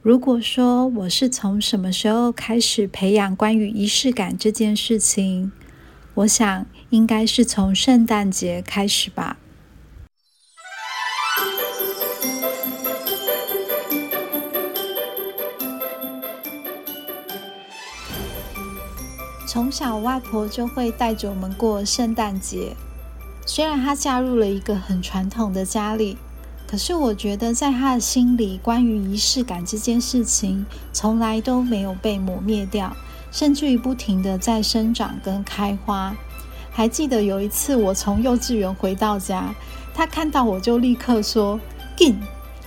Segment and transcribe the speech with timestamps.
[0.00, 5.50] 如果说我是从什么时候开始培养关于仪式感这件事情，
[6.14, 9.36] 我想应该是从圣诞节开始吧。
[19.46, 22.76] 从小，外婆就会带着我们过圣诞节。
[23.44, 26.16] 虽然她嫁入了一个很传统的家里，
[26.70, 32.94] 可是我觉得在他的心里，关于仪式感这件事情，从来都没有被磨灭掉，
[33.32, 36.14] 甚至于不停的在生长跟开花。
[36.70, 39.54] 还记得有一次，我从幼稚园回到家，
[39.94, 41.58] 他看到我就立刻说
[41.96, 42.20] ：“进，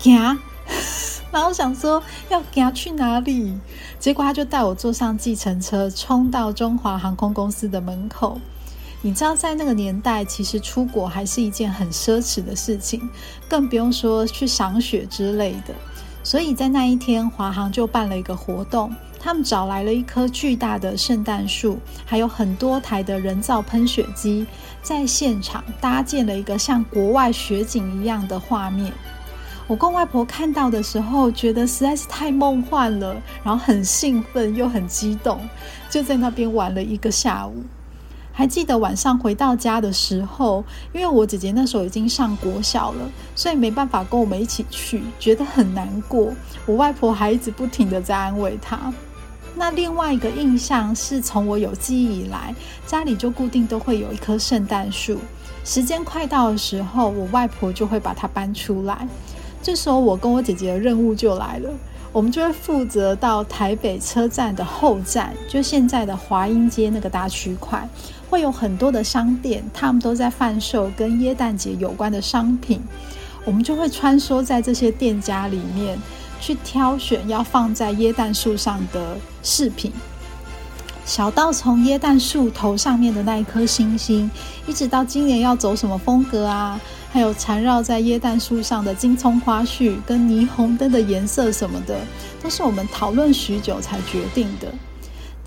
[0.00, 0.38] 行。”
[1.30, 3.56] 然后想说要给他去哪里，
[4.00, 8.40] 结果他就带我坐上计程车，冲到中华航空公司的门口。
[9.04, 13.06] 你知道，在那个年代，其实出国还是一件很奢侈的事情，
[13.46, 15.74] 更不用说去赏雪之类的。
[16.22, 18.90] 所以在那一天，华航就办了一个活动，
[19.20, 24.46] 他们找来了一棵巨大的圣诞树，还有很多台的人造喷雪机，
[24.80, 28.90] 在现场搭建了一个像国外雪景一样的画面。
[29.66, 35.46] 我跟外婆看到的时候，觉得实在是太梦幻了，然后很兴奋又很激动，
[35.90, 37.62] 就在那边玩了一个下午。
[38.36, 46.32] 还记得晚上回到家的时候，因为我姐姐那时候已经上国小了，所以没办法跟我们一起去，觉得很难过。
[46.66, 48.92] 我外婆还一直不停的在安慰她。
[49.54, 52.52] 那另外一个印象是从我有记忆以来，
[52.84, 55.16] 家里就固定都会有一棵圣诞树，
[55.64, 59.06] 时间快到的时候，我外婆就会把它搬出来。
[59.62, 61.70] 这时候，我跟我姐姐的任务就来了。
[62.10, 67.88] 我们就会负责到台北车站的后站，就现在的华阴街那个大区块，
[68.34, 72.82] 会有很多的商店，他们都在贩售跟耶诞节有关的商品。
[73.44, 75.96] 我们就会穿梭在这些店家里面，
[76.40, 79.92] 去挑选要放在耶诞树上的饰品。
[81.04, 84.28] 小到从椰蛋树头上面的那一颗星星，
[84.66, 86.80] 一直到今年要走什么风格啊，
[87.12, 92.00] 还有缠绕在椰蛋树上的金葱花絮跟霓虹灯的颜色什么的，
[92.42, 94.74] 都是我们讨论许久才决定的。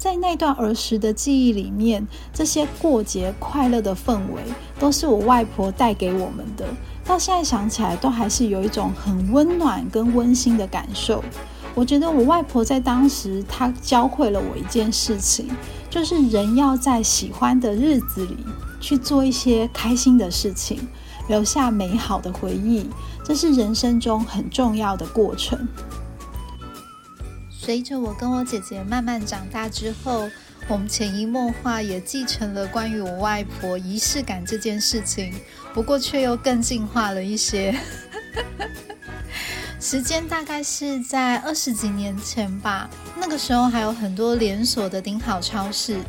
[0.07, 4.41] 在那段儿时的记忆里面，这些过节快乐的氛围，
[4.79, 6.65] 都是我外婆带给我们的。
[7.03, 11.21] 到现在想起来，都还是有一种很温暖跟温馨的感受。
[11.75, 15.49] 我觉得我外婆在当时，她教会了我一件事情，
[15.89, 18.37] 就是人要在喜欢的日子里
[18.79, 20.87] 去做一些开心的事情，
[21.27, 22.89] 留下美好的回忆，
[23.25, 25.67] 这是人生中很重要的过程。
[27.67, 30.29] 随着我跟我姐姐慢慢长大之后，
[30.69, 35.33] 我们潜移默化也继承了关于我外婆仪式感这件事情，
[35.73, 37.77] 不过却又更进化了一些。
[39.81, 45.99] 时间大概是在二十几年前吧，那个时候还有很多连锁的顶好超市。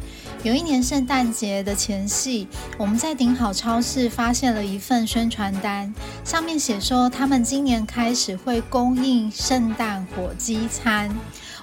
[0.44, 2.46] 有一年圣诞节的前夕，
[2.78, 5.92] 我们在顶好超市发现了一份宣传单，
[6.25, 11.10] 上面写说他们今年开始会供应圣诞火鸡餐。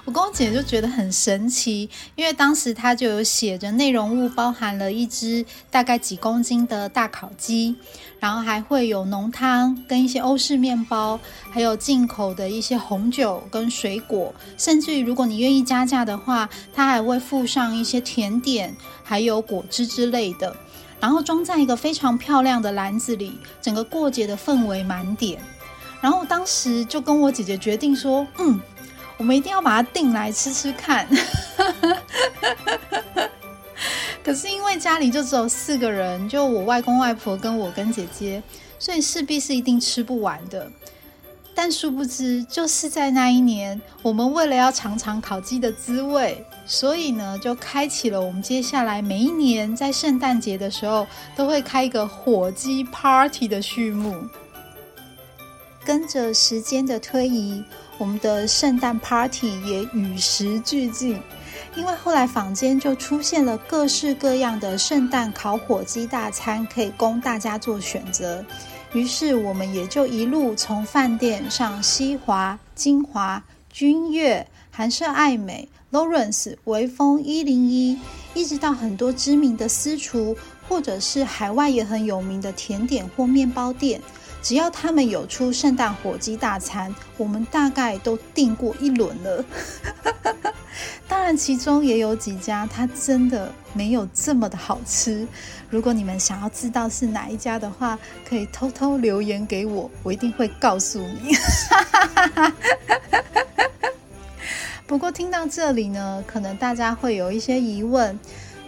[0.06, 7.74] 我跟我姐就觉得很神奇，因为当时它就有写着内容物包含了一只大概几公斤的大烤鸡，
[8.20, 11.18] 然后还会有浓汤跟一些欧式面包，
[11.50, 20.56] 还有进口的一些红酒跟水果，甚至于如果你愿意加价的话，它还会附上一些甜点，还有果汁之类的，
[21.00, 25.40] 然后装在一个非常漂亮的篮子里，整个过节的氛围满点。
[26.00, 28.60] 然后当时就跟我姐姐决定说，嗯。
[29.18, 31.08] 我们一定要把它订来吃吃看，
[34.22, 38.42] 可是因为家里就只有四个人，就我外公外婆跟我跟姐姐，
[38.78, 40.70] 所以势必是一定吃不完的。
[41.54, 54.28] 但殊不知，就是在那一年，我们为了要尝尝烤鸡的滋味，所以呢，就开启了我们接下来每一年在圣诞节的时候都会开一个火鸡 party 的序幕。
[55.86, 57.62] 跟着时间的推移。
[57.96, 61.18] 我们的圣诞 party 也与时俱进，
[61.76, 68.44] 因为后来坊间就出现了各式各样的圣诞烤火鸡大餐，可以供大家做选择。
[68.92, 77.98] 于是我们也就一路从饭店上西华、金华、君悦、韩舍爱美、Lawrence、微风一零一，
[78.34, 80.36] 一直到很多知名的私厨，
[80.68, 84.02] 或者是海外也很有名的甜点或面包店。
[84.46, 89.44] 只要他们有出圣诞火鸡大餐，我们大概都订过一轮了。
[91.08, 95.26] 当然，其中也有几家它真的没有这么的好吃。
[95.68, 101.34] 如果你们想要知道是哪一家的话，可以偷偷留言给我，我一定会告诉你。
[104.86, 108.16] 不过，听到这里呢，可能大家会有一些疑问，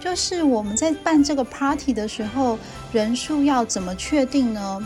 [0.01, 2.59] 就是我们在办这个 party 的时候，
[2.91, 4.85] 人数要怎么确定呢？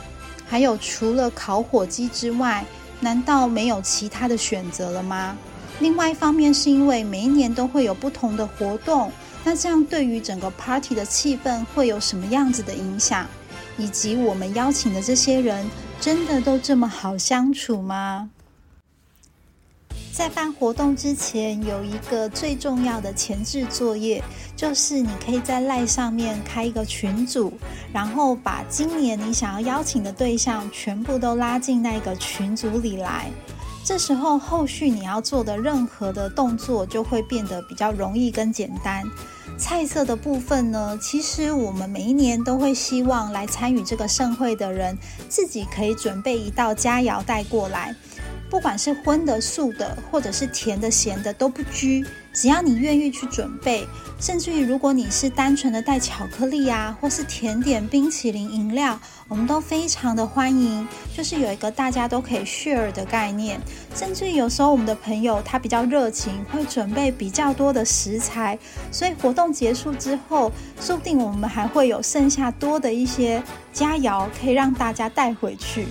[0.53, 2.63] 还有，除了烤火鸡之外，
[3.01, 5.35] 难道没有其他的选择了吗？
[5.81, 9.11] 另外一方面，是因为每一年都会有不同的活动，
[9.45, 13.27] 那这样对于整个 party 的气氛会有什么样子的影响？
[13.79, 15.67] 以及我们邀请的这些人，
[15.99, 18.29] 真的都这么好相处吗？
[20.13, 24.23] 在办活动之前，有一个最重要的前置作业，
[24.55, 27.51] 就是你可以在赖上面开一个群组，
[27.95, 33.31] 然后把今年你想要邀请的对象全部都拉进那个群组里来。
[33.85, 39.03] 这时候，后续你要做的任何的动作就会变得比较容易跟简单。
[39.59, 44.97] 菜色的部分呢，其实我们每一年都会希望来参与这个盛会的人，
[45.29, 47.95] 自己可以准备一道佳肴带过来。
[48.53, 52.05] 不管是荤的、素的，或者是甜的、咸的，都不拘，
[52.35, 53.89] 只要你愿意去准备。
[54.21, 60.87] 甚至于，如果你是单纯的带巧克力啊，或是甜点、冰淇淋、饮料，我们都非常的欢迎。
[61.17, 63.59] 就是有一个大家都可以 share 的概念。
[63.95, 68.59] 甚至于有时候我们的朋友他比较热情，会准备比较多的食材，
[68.91, 75.87] 所以活动结束之后，说不定我们还会有剩下多的一些佳肴，可以让大家带回去。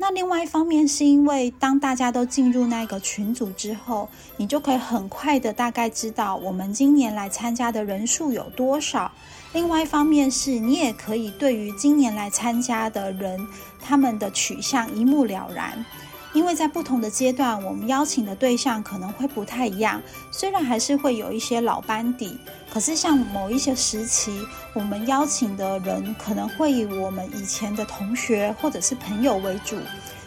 [0.00, 4.08] 那另外一方面，是因为当大家都进入那个群组之后，
[4.38, 9.12] 你就可以很快的大概知道我们今年来参加的人数有多少。
[9.52, 13.46] 另外一方面是，你也可以对于今年来参加的人
[13.78, 15.84] 他们的取向一目了然。
[16.32, 20.00] 因为在不同的阶段，我们邀请的对象可能会不太一样。
[20.30, 22.38] 虽然还是会有一些老班底，
[22.72, 24.30] 可是像某一些时期，
[24.72, 29.76] 我们邀请的人可能会以我们以前的同学或者是朋友为主。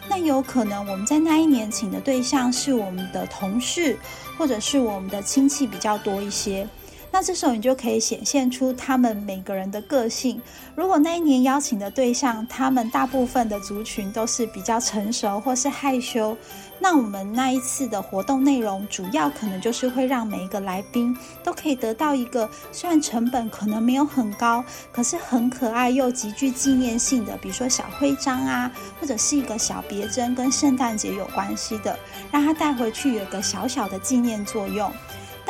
[0.06, 3.98] 那有可能我们在那一年请的对象是我们的同事，
[4.36, 6.68] 或者是我们的亲戚比较多一些。
[7.14, 10.42] 那这时候你就可以显现出他们每个人的个性。
[10.74, 16.36] 如果那一年邀请的对象，他们大部分的族群都是比较成熟或是害羞，
[16.80, 28.68] 那我们那一次的活动内容主要可能就是会让每一个来宾都可以得到一个虽然成本可能没有很高，可是很可爱又极具纪念性的，比如说小徽章啊，
[29.00, 31.96] 或者是一个小别针跟圣诞节有关系的，
[32.32, 34.92] 让他带回去有个小小的纪念作用。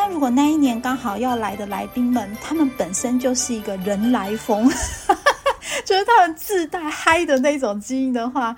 [0.06, 4.68] 但如果那一年刚好要来的来宾们，他们本身就是一个人来疯，
[5.82, 8.54] 就是他们自带嗨的那种基因的话，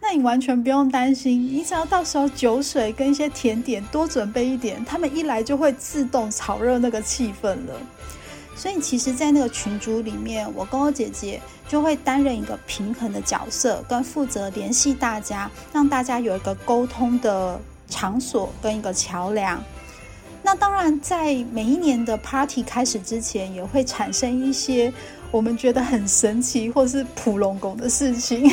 [0.00, 7.74] 那你完全不用担心，你只要到时候酒水跟一些甜点多准备一点，他们一来就会自动炒热那个气氛了。
[8.54, 11.38] 所以其实，在那个群组里面，我跟我姐姐
[11.68, 19.62] 就会担任一个平衡的角色，跟负责联系大家，让大家有一个沟通的场所跟一个桥梁。
[20.46, 24.92] 那当然，在每一年的 party 开始之前，也会产生一些
[25.32, 28.48] 我们觉得很神奇或是普龙宫的事情。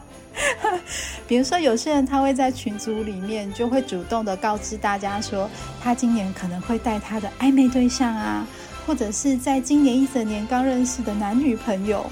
[1.26, 5.48] 比如说，有些人他会在群组里面就会主动的告知大家说，
[5.82, 8.46] 他今年可能会带他的暧昧对象啊，
[8.86, 12.04] 或者是在今年一整年刚认识的男女朋友。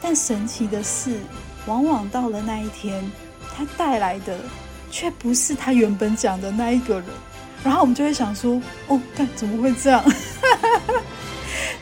[0.00, 1.20] 但神奇的是，
[1.66, 3.04] 往往到了那一天，
[3.54, 4.38] 他带来的
[4.90, 7.04] 却不是他原本讲的那一个人。
[7.64, 10.04] 然后我们就会想说，哦，看怎么会这样？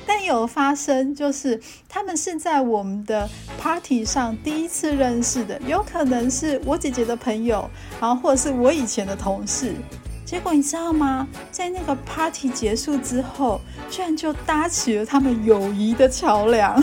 [0.06, 7.70] 但有发生，就是他们是在我们的 party 上第一次认识的，有可能是我姐姐的朋友，
[8.00, 9.74] 然后或者是我以前的同事。
[10.24, 11.26] 结果你知道吗？
[11.50, 16.80] 在那个 party 结束之后，居然就搭起了他们友谊的桥梁。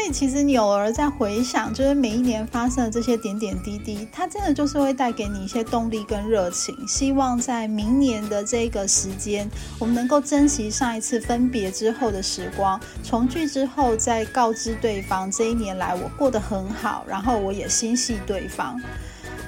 [0.00, 6.74] 所以，其实你偶尔在回想，就是每一年发生的这些点点滴滴，它真的就是会带给你一些动力跟热情。
[6.88, 9.46] 希望在明年的这个时间，
[9.78, 18.80] 我们能够珍惜上一次分别之后的时光，重聚之后再告知对方，这一年来我过得很好，然后我也心系对方。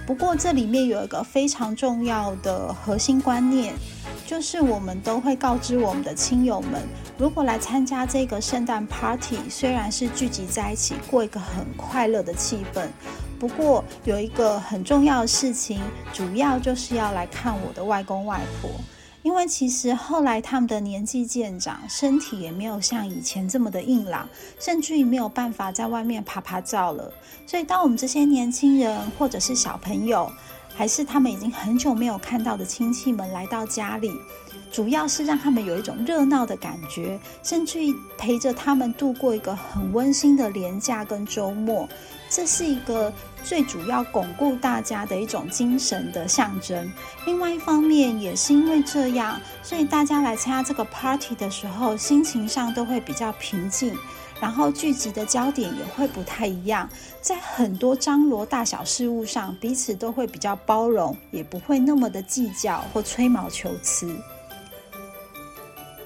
[0.06, 3.72] 不过，这里面有一个非常重要的核心观念。
[4.32, 6.80] 就是我们都会告知我们的亲友们，
[7.18, 12.88] 如果来参加这个圣诞 party，虽然是聚集在一起过一个很快乐的气氛，
[13.38, 15.82] 不过有一个很重要的事情，
[16.14, 18.70] 主要就是要来看我的外公外婆，
[19.20, 24.26] 因为其实后来他们的年纪渐长，身体也没有像以前这么的硬朗，
[24.58, 27.12] 甚至于没有办法在外面爬爬照了。
[27.46, 30.32] 所以，当我们这些年轻人或者是小朋友，
[30.74, 34.12] 还是他们已经很久没有看到的亲戚们来到家里，
[34.70, 41.88] 主要是让他们有一种热闹的感觉，甚至于陪着他们度过一个很温馨的连假跟周末。
[42.30, 43.12] 这是一个
[43.44, 46.90] 最主要巩固大家的一种精神的象征。
[47.26, 53.94] 另外一方面，也是因为这样，所以大家来参加这个 party 的时候，心情上都会比较平静，
[54.42, 56.88] 然后聚集的焦点也会不太一样，
[57.20, 64.12] 在很多张罗大小事务上，彼此都会比较包容，也不会那么的计较或吹毛求疵。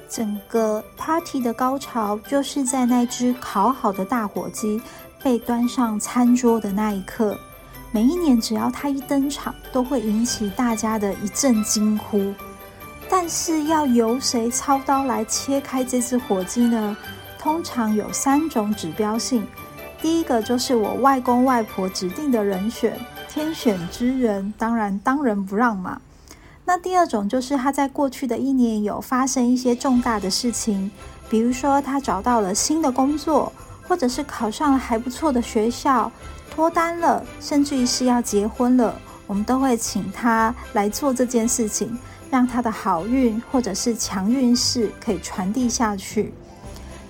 [0.06, 4.82] 整个 party 的高潮，就是在那只烤好的大火鸡
[5.22, 7.38] 被端上餐桌的那一刻。
[7.90, 12.34] 每一年，只要它一登场，都会引起大家的一阵惊呼。
[13.08, 16.94] 但是，要由谁操刀来切开这只火鸡呢？
[17.46, 19.46] 通常有三种指标性。
[20.02, 22.98] 第一个就是我外公外婆指定的人选，
[23.28, 26.00] 天选之人，当然当仁不让嘛。
[26.64, 30.90] 那第二种就是他在过去的一年有发生一些重大的事情，
[31.30, 33.52] 比如说他找到了新的工作，
[33.86, 36.10] 或者是考上了还不错的学校，
[36.50, 38.92] 脱单了，甚至于是要结婚了，
[39.28, 41.96] 我们都会请他来做这件事情，
[42.28, 46.34] 让他的好运或者是强运势可以传递下去。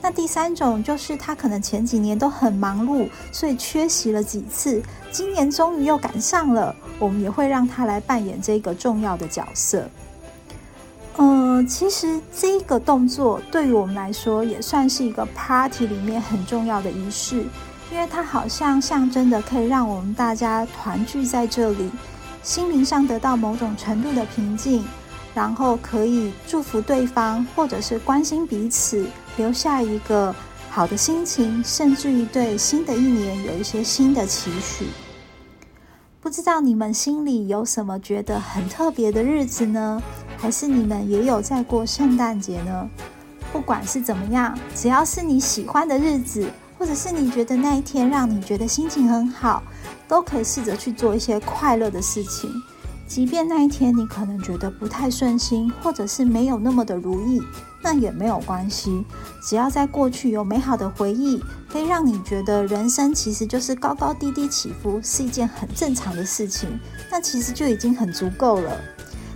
[0.00, 9.88] 那第三种就是他可能前几年都很忙碌，所以缺席了几次，今年终于又赶上了，我们也会让他来扮演这个重要的角色。
[11.16, 17.46] 嗯，其实这个动作对于我们来说也算是一个 party 里面很重要的仪式，
[17.90, 21.90] 因为它好像象征的可以让我们大家团聚在这里，
[22.42, 24.84] 心灵上得到某种程度的平静。
[25.34, 30.34] 然后可以祝福对方，或者是关心彼此，留下一个
[30.70, 34.86] 好的心情，甚至于对新的一年有一些新的期许。
[36.20, 40.02] 不知道你们心里有什么觉得很特别的日子呢？
[40.36, 42.88] 还是你们也有在过圣诞节呢？
[43.52, 49.62] 不管是怎么样，只要是你喜欢的日子，或者是你觉得那一天让你觉得心情很好，
[50.08, 52.50] 都可以试着去做一些快乐的事情。
[53.06, 57.40] 即便那一天你可能觉得不太顺心，或者是没有那么的如意，
[57.80, 59.04] 那也没有关系。
[59.40, 66.68] 只要在过去有美好的回忆，可以让你觉得人生其实就是高高低低起伏，是一件很正常的事情，
[67.10, 68.72] 那其实就已经很足够了。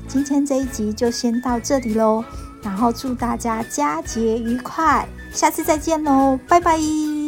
[0.09, 2.25] 今天这一集就先到这里喽，
[2.62, 7.20] 然后祝大家佳节愉快，下次再见喽，拜拜。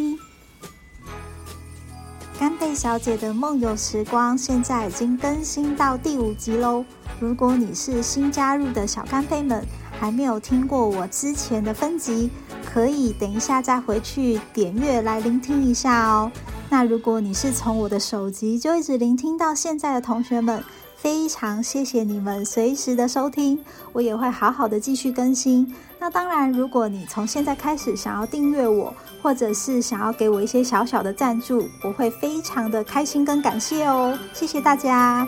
[2.75, 6.85] 小姐的梦游时光现在已经更新到第五集喽！
[7.21, 9.65] 如果你是新加入的小干贝们，
[10.01, 12.31] 还没有听过我之前的分集，
[12.65, 16.33] 可以等一下再回去点阅来聆听一下哦。
[16.71, 20.65] 那如果你是从我的首集就一直聆听到现在的同学们，
[21.03, 23.59] 非常谢谢你们随时的收听，
[23.93, 25.75] 我也会好好的继续更新。
[25.99, 34.17] 那当然，如果你从现在开始想要订阅我，或者是想要给我一些小小的赞助，我会非常的开心跟感谢哦。
[34.33, 35.27] 谢谢大家。